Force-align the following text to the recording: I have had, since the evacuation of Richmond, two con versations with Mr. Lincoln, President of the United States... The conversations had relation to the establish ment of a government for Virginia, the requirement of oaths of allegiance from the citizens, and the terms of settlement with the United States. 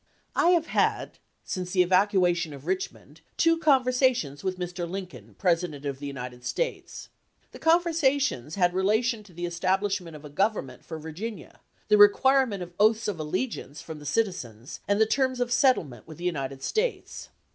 I 0.35 0.47
have 0.57 0.65
had, 0.65 1.19
since 1.43 1.73
the 1.73 1.83
evacuation 1.83 2.53
of 2.55 2.65
Richmond, 2.65 3.21
two 3.37 3.59
con 3.59 3.85
versations 3.85 4.43
with 4.43 4.57
Mr. 4.57 4.89
Lincoln, 4.89 5.35
President 5.37 5.85
of 5.85 5.99
the 5.99 6.07
United 6.07 6.43
States... 6.43 7.09
The 7.51 7.59
conversations 7.59 8.55
had 8.55 8.73
relation 8.73 9.21
to 9.21 9.31
the 9.31 9.45
establish 9.45 10.01
ment 10.01 10.15
of 10.15 10.25
a 10.25 10.29
government 10.31 10.83
for 10.83 10.97
Virginia, 10.97 11.59
the 11.87 11.99
requirement 11.99 12.63
of 12.63 12.73
oaths 12.79 13.07
of 13.07 13.19
allegiance 13.19 13.79
from 13.83 13.99
the 13.99 14.07
citizens, 14.07 14.79
and 14.87 14.99
the 14.99 15.05
terms 15.05 15.39
of 15.39 15.51
settlement 15.51 16.07
with 16.07 16.17
the 16.17 16.23
United 16.25 16.63
States. 16.63 17.29